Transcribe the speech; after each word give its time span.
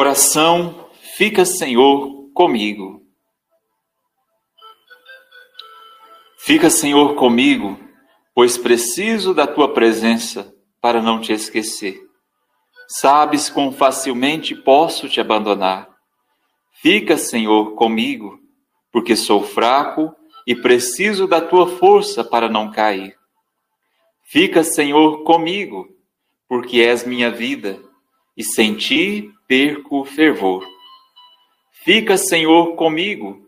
Oração, 0.00 0.88
fica, 1.18 1.44
Senhor, 1.44 2.30
comigo. 2.32 3.02
Fica, 6.38 6.70
Senhor, 6.70 7.16
comigo, 7.16 7.78
pois 8.34 8.56
preciso 8.56 9.34
da 9.34 9.46
tua 9.46 9.74
presença 9.74 10.54
para 10.80 11.02
não 11.02 11.20
te 11.20 11.34
esquecer. 11.34 12.00
Sabes 12.88 13.50
quão 13.50 13.70
facilmente 13.70 14.54
posso 14.54 15.06
te 15.06 15.20
abandonar. 15.20 15.86
Fica, 16.80 17.18
Senhor, 17.18 17.74
comigo, 17.74 18.38
porque 18.90 19.14
sou 19.14 19.42
fraco 19.42 20.16
e 20.46 20.56
preciso 20.56 21.26
da 21.26 21.42
tua 21.42 21.66
força 21.76 22.24
para 22.24 22.48
não 22.48 22.70
cair. 22.70 23.14
Fica, 24.24 24.64
Senhor, 24.64 25.24
comigo, 25.24 25.86
porque 26.48 26.80
és 26.80 27.04
minha 27.04 27.30
vida 27.30 27.89
e 28.36 28.44
sem 28.44 28.74
ti 28.74 29.30
perco 29.46 30.00
o 30.00 30.04
fervor. 30.04 30.66
Fica, 31.84 32.16
Senhor, 32.16 32.76
comigo, 32.76 33.46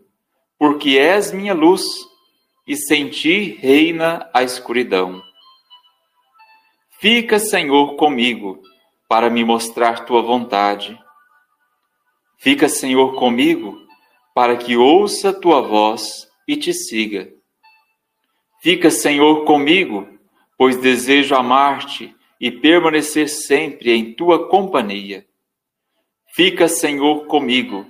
porque 0.57 0.97
és 0.97 1.31
minha 1.31 1.53
luz, 1.53 1.83
e 2.65 2.75
sem 2.75 3.09
ti 3.09 3.57
reina 3.59 4.29
a 4.33 4.43
escuridão. 4.43 5.21
Fica, 6.99 7.37
Senhor, 7.37 7.95
comigo, 7.95 8.61
para 9.07 9.29
me 9.29 9.43
mostrar 9.43 10.05
tua 10.05 10.21
vontade. 10.21 10.97
Fica, 12.37 12.69
Senhor, 12.69 13.15
comigo, 13.15 13.77
para 14.33 14.57
que 14.57 14.75
ouça 14.77 15.33
tua 15.33 15.61
voz 15.61 16.27
e 16.47 16.55
te 16.55 16.73
siga. 16.73 17.29
Fica, 18.61 18.89
Senhor, 18.89 19.43
comigo, 19.43 20.07
pois 20.57 20.77
desejo 20.77 21.35
amar-te 21.35 22.15
e 22.43 22.51
permanecer 22.51 23.29
sempre 23.29 23.93
em 23.93 24.13
tua 24.13 24.49
companhia. 24.49 25.25
Fica, 26.35 26.67
Senhor, 26.67 27.25
comigo, 27.25 27.87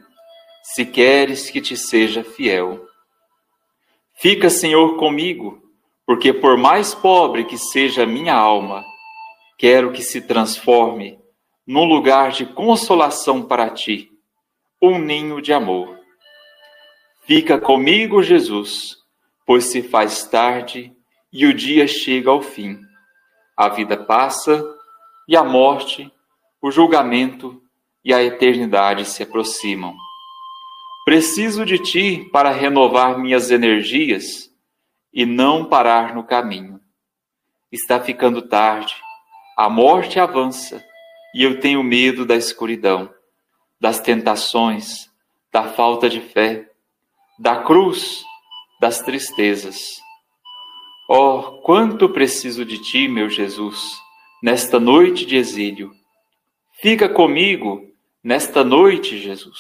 se 0.61 0.86
queres 0.86 1.50
que 1.50 1.59
te 1.59 1.75
seja 1.75 2.23
fiel. 2.23 2.86
Fica, 4.14 4.52
Senhor, 4.52 4.95
comigo, 4.97 5.59
porque 6.05 6.31
por 6.31 6.55
mais 6.55 6.94
pobre 6.94 7.45
que 7.45 7.58
seja 7.58 8.05
minha 8.05 8.36
alma, 8.36 8.86
quero 9.58 9.92
que 9.92 10.03
se 10.03 10.22
transforme 10.22 11.17
num 11.66 11.86
lugar 11.86 12.31
de 12.31 12.45
consolação 12.45 13.42
para 13.42 13.72
ti, 13.72 14.11
um 14.80 14.99
ninho 14.99 15.42
de 15.42 15.52
amor. 15.52 15.99
Fica 17.25 17.59
comigo, 17.59 18.22
Jesus, 18.22 18.97
pois 19.47 19.66
se 19.66 19.81
faz 19.81 20.27
tarde 20.27 20.94
e 21.31 21.44
o 21.47 21.55
dia 21.55 21.88
chega 21.88 22.30
ao 22.30 22.44
fim. 22.44 22.92
A 23.64 23.69
vida 23.69 23.95
passa 23.95 24.61
e 25.25 25.38
a 25.38 25.44
morte, 25.45 26.11
o 26.61 26.69
julgamento 26.69 27.64
e 28.03 28.14
a 28.14 28.22
eternidade 28.22 29.05
se 29.05 29.23
aproximam. 29.23 29.95
Preciso 31.05 31.66
de 31.66 31.80
ti 31.80 32.30
para 32.30 32.52
renovar 32.52 33.17
minhas 33.17 33.52
energias 33.52 34.52
e 35.14 35.25
não 35.25 35.64
parar 35.64 36.14
no 36.14 36.25
caminho. 36.25 36.78
Está 37.72 38.02
ficando 38.02 38.42
tarde, 38.42 38.94
a 39.58 39.70
morte 39.70 40.20
avança 40.20 40.83
e 41.33 41.42
eu 41.42 41.61
tenho 41.61 41.81
medo 41.81 42.25
da 42.25 42.36
escuridão, 42.36 43.09
das 43.80 44.02
tentações, 44.02 45.09
da 45.53 45.64
falta 45.64 46.09
de 46.09 46.20
fé, 46.20 46.70
da 47.39 47.64
cruz, 47.64 48.25
das 48.81 49.00
tristezas. 49.00 50.02
Oh, 51.07 51.59
quanto 51.63 52.07
preciso 52.07 52.63
de 52.63 52.77
ti, 52.77 53.09
meu 53.09 53.29
Jesus, 53.29 53.97
nesta 54.41 54.79
noite 54.79 55.25
de 55.25 55.35
exílio. 55.35 55.91
Fica 56.81 57.09
comigo 57.09 57.91
nesta 58.23 58.63
noite, 58.63 59.17
Jesus, 59.17 59.59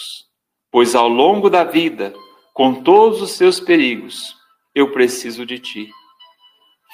pois 0.71 0.95
ao 0.95 1.09
longo 1.09 1.49
da 1.49 1.65
vida, 1.65 2.13
com 2.53 2.81
todos 2.81 3.21
os 3.21 3.31
seus 3.31 3.59
perigos, 3.59 4.37
eu 4.73 4.93
preciso 4.93 5.45
de 5.45 5.59
ti. 5.59 5.89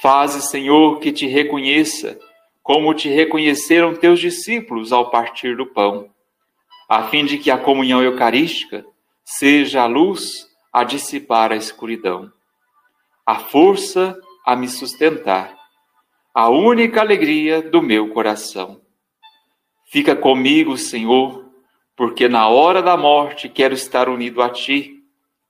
Faze, 0.02 0.42
Senhor, 0.42 1.00
que 1.00 1.12
te 1.12 1.28
reconheça, 1.28 2.20
como 2.64 2.92
te 2.96 3.08
reconheceram 3.08 3.96
teus 3.96 4.20
discípulos 4.20 4.92
ao 4.92 5.12
partir 5.12 5.56
do 5.56 5.68
pão, 5.68 6.10
a 6.90 7.04
fim 7.04 7.24
de 7.24 7.38
que 7.38 7.52
a 7.52 7.58
comunhão 7.58 8.02
eucarística 8.02 8.84
seja 9.24 9.84
a 9.84 9.86
luz 9.86 10.48
a 10.74 10.84
dissipar 10.84 11.52
a 11.52 11.56
escuridão, 11.56 12.32
a 13.24 13.36
força 13.36 14.20
a 14.50 14.56
me 14.56 14.68
sustentar, 14.68 15.56
a 16.34 16.50
única 16.50 17.02
alegria 17.02 17.62
do 17.62 17.84
meu 17.84 18.10
coração. 18.10 18.82
Fica 19.92 20.16
comigo, 20.16 20.76
Senhor, 20.76 21.46
porque 21.96 22.28
na 22.28 22.48
hora 22.48 22.82
da 22.82 22.98
morte 22.98 23.48
quero 23.48 23.76
estar 23.76 24.10
unido 24.10 24.42
a 24.42 24.50
Ti, 24.50 25.04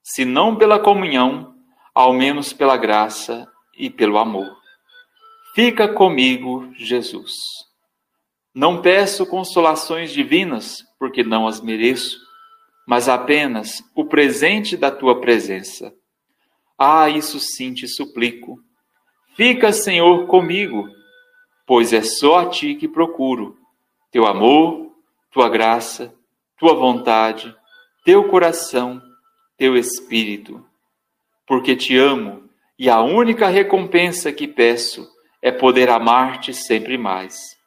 se 0.03 0.25
não 0.25 0.57
pela 0.57 0.79
comunhão, 0.79 1.55
ao 1.95 2.11
menos 2.11 2.51
pela 2.51 2.75
graça 2.75 3.47
e 3.73 3.89
pelo 3.89 4.17
amor. 4.17 4.53
Fica 5.55 5.88
comigo, 5.88 6.69
Jesus. 6.75 7.35
Não 8.53 8.81
peço 8.81 9.25
consolações 9.25 10.11
divinas, 10.11 10.83
porque 10.99 11.23
não 11.23 11.47
as 11.47 11.61
mereço, 11.61 12.19
mas 12.85 13.07
apenas 13.07 13.81
o 13.95 14.03
presente 14.03 14.75
da 14.75 14.91
tua 14.91 15.21
presença. 15.21 15.93
Ah, 16.77 17.07
isso 17.07 17.39
sim 17.39 17.73
te 17.73 17.88
suplico 17.88 18.61
Fica, 19.39 19.72
Senhor, 19.72 20.27
comigo, 20.27 20.89
pois 21.66 21.94
é 21.94 22.01
só 22.01 22.39
a 22.39 22.50
ti 22.50 22.75
que 22.75 22.89
procuro. 22.89 23.57
Teu 24.11 24.27
amor, 24.27 24.91
tua 25.31 25.47
graça, 25.47 26.13
tua 26.57 26.73
vontade, 26.73 27.55
teu 28.03 28.27
coração, 28.27 29.01
teu 29.55 29.77
espírito. 29.77 30.61
Porque 31.47 31.73
te 31.73 31.95
amo 31.95 32.50
e 32.77 32.89
a 32.89 33.00
única 33.00 33.47
recompensa 33.47 34.29
que 34.33 34.45
peço 34.45 35.09
é 35.41 35.53
poder 35.53 35.89
amar-te 35.89 36.53
sempre 36.53 36.97
mais. 36.97 37.57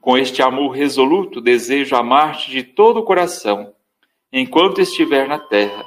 Com 0.00 0.18
este 0.18 0.42
amor 0.42 0.70
resoluto, 0.70 1.40
desejo 1.40 1.94
amar-te 1.94 2.50
de 2.50 2.64
todo 2.64 2.96
o 2.96 3.04
coração, 3.04 3.72
enquanto 4.32 4.80
estiver 4.80 5.28
na 5.28 5.38
terra, 5.38 5.84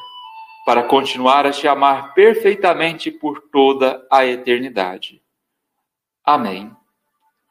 para 0.66 0.84
continuar 0.84 1.46
a 1.46 1.52
te 1.52 1.68
amar 1.68 2.14
perfeitamente 2.14 3.12
por 3.12 3.42
toda 3.52 4.02
a 4.10 4.26
eternidade. 4.26 5.25
Amém. 6.26 6.76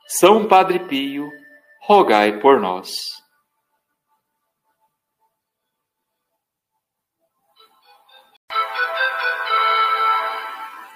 São 0.08 0.48
Padre 0.48 0.80
Pio, 0.80 1.30
rogai 1.82 2.40
por 2.40 2.58
nós. 2.60 2.92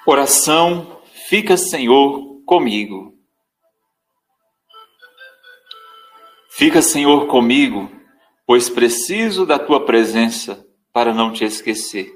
Oração, 0.04 1.00
fica 1.28 1.56
Senhor 1.56 2.42
comigo. 2.44 3.14
Fica 6.50 6.82
Senhor 6.82 7.28
comigo, 7.28 7.88
pois 8.44 8.68
preciso 8.68 9.46
da 9.46 9.56
tua 9.58 9.84
presença 9.86 10.66
para 10.92 11.14
não 11.14 11.32
te 11.32 11.44
esquecer. 11.44 12.12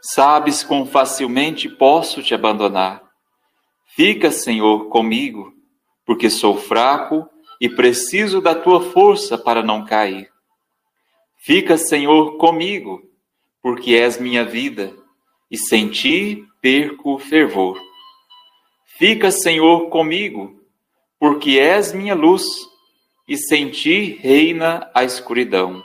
Sabes 0.00 0.64
quão 0.64 0.86
facilmente 0.86 1.68
posso 1.68 2.22
te 2.22 2.32
abandonar 2.32 3.09
Fica, 4.02 4.30
Senhor, 4.30 4.88
comigo, 4.88 5.52
porque 6.06 6.30
sou 6.30 6.56
fraco 6.56 7.28
e 7.60 7.68
preciso 7.68 8.40
da 8.40 8.54
tua 8.54 8.80
força 8.80 9.36
para 9.36 9.62
não 9.62 9.84
cair. 9.84 10.30
Fica, 11.36 11.76
Senhor, 11.76 12.38
comigo, 12.38 13.02
porque 13.60 13.94
és 13.94 14.18
minha 14.18 14.42
vida, 14.42 14.96
e 15.50 15.58
sem 15.58 15.90
ti 15.90 16.46
perco 16.62 17.16
o 17.16 17.18
fervor. 17.18 17.78
Fica, 18.86 19.30
Senhor, 19.30 19.90
comigo, 19.90 20.58
porque 21.18 21.58
és 21.58 21.92
minha 21.92 22.14
luz, 22.14 22.46
e 23.28 23.36
sem 23.36 23.68
ti 23.68 24.18
reina 24.22 24.90
a 24.94 25.04
escuridão. 25.04 25.82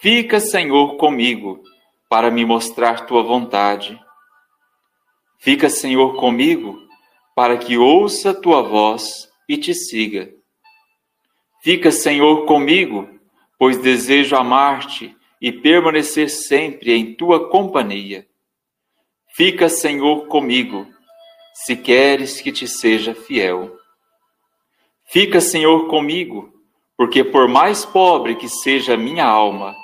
Fica, 0.00 0.40
Senhor, 0.40 0.96
comigo, 0.96 1.62
para 2.08 2.30
me 2.30 2.46
mostrar 2.46 3.04
tua 3.04 3.22
vontade 3.22 4.00
Fica, 5.42 5.70
Senhor, 5.70 6.16
comigo, 6.16 6.86
para 7.34 7.56
que 7.56 7.78
ouça 7.78 8.34
tua 8.34 8.60
voz 8.60 9.26
e 9.48 9.56
te 9.56 9.72
siga. 9.72 10.30
Fica, 11.62 11.90
Senhor, 11.90 12.44
comigo, 12.44 13.08
pois 13.58 13.78
desejo 13.78 14.36
amar-te 14.36 15.16
e 15.40 15.50
permanecer 15.50 16.28
sempre 16.28 16.92
em 16.92 17.14
tua 17.14 17.48
companhia. 17.48 18.28
Fica, 19.28 19.70
Senhor, 19.70 20.26
comigo, 20.26 20.86
se 21.54 21.74
queres 21.74 22.42
que 22.42 22.52
te 22.52 22.68
seja 22.68 23.14
fiel. 23.14 23.78
Fica, 25.06 25.40
Senhor, 25.40 25.88
comigo, 25.88 26.52
porque 26.98 27.24
por 27.24 27.48
mais 27.48 27.82
pobre 27.86 28.36
que 28.36 28.46
seja 28.46 28.94
minha 28.94 29.24
alma, 29.24 29.74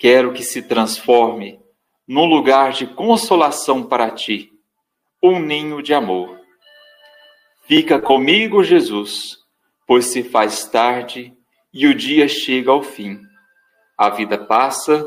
quero 0.00 0.32
que 0.32 0.42
se 0.42 0.62
transforme 0.62 1.60
num 2.08 2.24
lugar 2.24 2.72
de 2.72 2.88
consolação 2.88 3.84
para 3.84 4.10
ti 4.10 4.49
um 5.22 5.38
ninho 5.38 5.82
de 5.82 5.92
amor. 5.92 6.40
Fica 7.66 8.00
comigo, 8.00 8.64
Jesus, 8.64 9.36
pois 9.86 10.06
se 10.06 10.22
faz 10.22 10.64
tarde 10.64 11.32
e 11.72 11.86
o 11.86 11.94
dia 11.94 12.26
chega 12.26 12.70
ao 12.70 12.82
fim. 12.82 13.20
A 13.96 14.08
vida 14.08 14.38
passa 14.38 15.04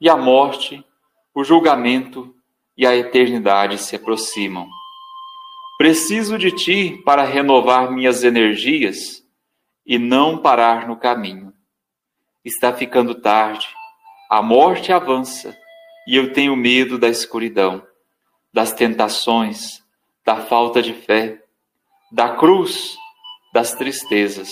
e 0.00 0.08
a 0.08 0.16
morte, 0.16 0.84
o 1.34 1.44
julgamento 1.44 2.34
e 2.76 2.86
a 2.86 2.96
eternidade 2.96 3.78
se 3.78 3.94
aproximam. 3.94 4.66
Preciso 5.76 6.38
de 6.38 6.50
ti 6.50 7.02
para 7.04 7.24
renovar 7.24 7.90
minhas 7.92 8.24
energias 8.24 9.22
e 9.84 9.98
não 9.98 10.38
parar 10.38 10.88
no 10.88 10.96
caminho. 10.96 11.52
Está 12.44 12.72
ficando 12.72 13.14
tarde, 13.14 13.68
a 14.30 14.40
morte 14.40 14.92
avança 14.92 15.56
e 16.08 16.16
eu 16.16 16.32
tenho 16.32 16.56
medo 16.56 16.98
da 16.98 17.08
escuridão, 17.08 17.86
das 18.52 18.72
tentações, 18.72 19.82
da 20.24 20.36
falta 20.36 20.82
de 20.82 20.92
fé, 20.92 21.42
da 22.10 22.36
cruz, 22.36 22.96
das 23.52 23.74
tristezas. 23.74 24.50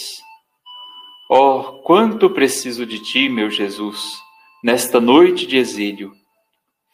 Oh, 1.28 1.82
quanto 1.84 2.30
preciso 2.30 2.86
de 2.86 2.98
ti, 3.00 3.28
meu 3.28 3.50
Jesus, 3.50 4.18
nesta 4.64 5.00
noite 5.00 5.46
de 5.46 5.56
exílio. 5.56 6.12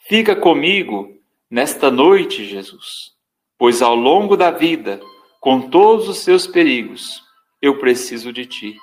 Fica 0.08 0.36
comigo 0.36 1.08
nesta 1.50 1.90
noite, 1.90 2.44
Jesus, 2.44 3.12
pois 3.58 3.80
ao 3.80 3.94
longo 3.94 4.36
da 4.36 4.50
vida, 4.50 5.00
com 5.40 5.70
todos 5.70 6.08
os 6.08 6.18
seus 6.18 6.46
perigos, 6.46 7.22
eu 7.62 7.78
preciso 7.78 8.32
de 8.32 8.46
ti. 8.46 8.76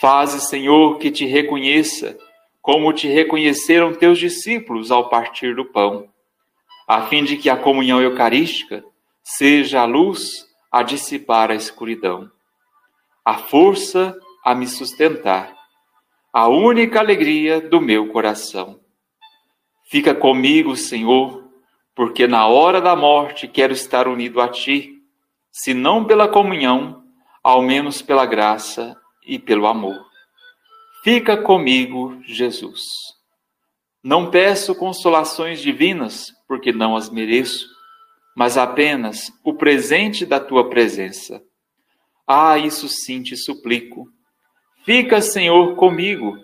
Faze, 0.00 0.40
Senhor, 0.40 0.98
que 0.98 1.10
te 1.10 1.24
reconheça, 1.24 2.16
como 2.60 2.92
te 2.92 3.08
reconheceram 3.08 3.94
teus 3.94 4.18
discípulos 4.18 4.90
ao 4.90 5.08
partir 5.08 5.54
do 5.54 5.64
pão, 5.64 6.08
a 6.86 7.02
fim 7.06 7.24
de 7.24 7.36
que 7.36 7.48
a 7.48 7.56
comunhão 7.56 8.00
eucarística 8.00 8.84
seja 9.22 9.80
a 9.80 9.84
luz 9.84 10.46
a 10.70 10.82
dissipar 10.82 11.50
a 11.50 11.54
escuridão, 11.54 12.30
a 13.24 13.34
força 13.34 14.16
a 14.44 14.54
me 14.54 14.66
sustentar, 14.66 15.54
a 16.32 16.48
única 16.48 16.98
alegria 16.98 17.60
do 17.60 17.80
meu 17.80 18.08
coração. 18.08 18.80
Fica 19.86 20.14
comigo, 20.14 20.76
Senhor, 20.76 21.48
porque 21.94 22.26
na 22.26 22.46
hora 22.46 22.80
da 22.80 22.96
morte 22.96 23.46
quero 23.46 23.72
estar 23.72 24.08
unido 24.08 24.40
a 24.40 24.48
Ti, 24.48 25.00
se 25.50 25.72
não 25.72 26.04
pela 26.04 26.28
comunhão, 26.28 27.04
ao 27.42 27.62
menos 27.62 28.02
pela 28.02 28.26
graça 28.26 28.96
e 29.24 29.38
pelo 29.38 29.66
amor. 29.66 30.04
Fica 31.04 31.36
comigo, 31.36 32.18
Jesus. 32.24 32.82
Não 34.04 34.30
peço 34.30 34.74
consolações 34.74 35.62
divinas, 35.62 36.30
porque 36.46 36.70
não 36.70 36.94
as 36.94 37.08
mereço, 37.08 37.66
mas 38.36 38.58
apenas 38.58 39.32
o 39.42 39.54
presente 39.54 40.26
da 40.26 40.38
tua 40.38 40.68
presença. 40.68 41.42
Ah, 42.26 42.58
isso 42.58 42.86
sim 42.86 43.22
te 43.22 43.34
suplico. 43.34 44.06
Fica, 44.84 45.22
Senhor, 45.22 45.74
comigo, 45.76 46.36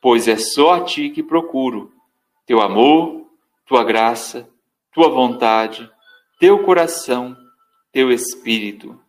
pois 0.00 0.26
é 0.26 0.36
só 0.36 0.74
a 0.74 0.84
ti 0.84 1.10
que 1.10 1.22
procuro. 1.22 1.92
Teu 2.44 2.60
amor, 2.60 3.24
tua 3.64 3.84
graça, 3.84 4.50
tua 4.92 5.08
vontade, 5.08 5.88
teu 6.40 6.64
coração, 6.64 7.36
teu 7.92 8.10
espírito. 8.10 9.00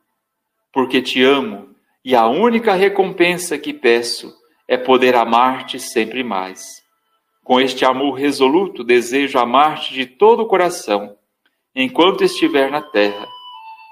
Porque 0.72 1.02
te 1.02 1.24
amo 1.24 1.76
e 2.06 2.16
a 2.16 2.28
única 2.28 2.76
recompensa 2.76 3.58
que 3.58 3.74
peço 3.74 4.32
é 4.68 4.78
poder 4.78 5.16
amar-te 5.16 5.80
sempre 5.80 6.24
mais. 6.24 6.81
Com 7.44 7.60
este 7.60 7.84
amor 7.86 8.14
resoluto, 8.14 8.84
desejo 8.84 9.40
amar-te 9.40 9.94
de 9.94 10.06
todo 10.06 10.44
o 10.44 10.48
coração, 10.48 11.18
enquanto 11.76 12.24
estiver 12.24 12.70
na 12.70 12.82
terra, 12.82 13.28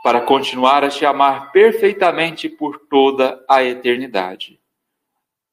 para 0.03 0.21
continuar 0.21 0.83
a 0.83 0.89
te 0.89 1.05
amar 1.05 1.51
perfeitamente 1.51 2.47
por 2.47 2.79
toda 2.89 3.43
a 3.49 3.63
eternidade. 3.63 4.59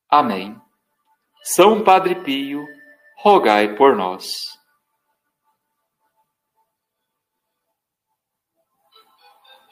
Amém. 0.08 0.60
São 1.42 1.82
Padre 1.82 2.14
Pio, 2.16 2.64
rogai 3.18 3.74
por 3.74 3.96
nós. 3.96 4.55